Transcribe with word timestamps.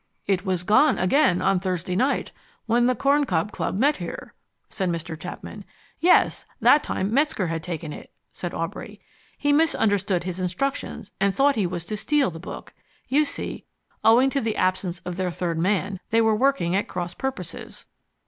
"It 0.25 0.43
was 0.43 0.63
gone 0.63 0.97
again 0.97 1.43
on 1.43 1.59
Thursday 1.59 1.95
night, 1.95 2.31
when 2.65 2.87
the 2.87 2.95
Corn 2.95 3.23
Cob 3.23 3.51
Club 3.51 3.77
met 3.77 3.97
here," 3.97 4.33
said 4.67 4.89
Mr. 4.89 5.15
Chapman. 5.15 5.63
"Yes, 5.99 6.47
that 6.59 6.81
time 6.83 7.13
Metzger 7.13 7.45
had 7.45 7.61
taken 7.61 7.93
it," 7.93 8.09
said 8.33 8.51
Aubrey. 8.51 8.99
"He 9.37 9.53
misunderstood 9.53 10.23
his 10.23 10.39
instructions, 10.39 11.11
and 11.19 11.35
thought 11.35 11.53
he 11.55 11.67
was 11.67 11.85
to 11.85 11.95
steal 11.97 12.31
the 12.31 12.39
book. 12.39 12.73
You 13.09 13.23
see, 13.23 13.65
owing 14.03 14.31
to 14.31 14.41
the 14.41 14.55
absence 14.57 15.01
of 15.05 15.17
their 15.17 15.29
third 15.31 15.59
man, 15.59 15.99
they 16.09 16.19
were 16.19 16.35
working 16.35 16.75
at 16.75 16.87
cross 16.87 17.13
purposes. 17.13 17.85